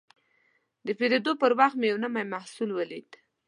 د 0.85 0.87
پیرود 0.97 1.27
پر 1.41 1.51
وخت 1.59 1.75
مې 1.79 1.87
یو 1.91 1.97
نوی 2.05 2.25
محصول 2.33 2.69
ولید. 2.73 3.09